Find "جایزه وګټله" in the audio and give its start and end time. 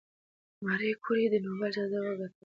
1.75-2.27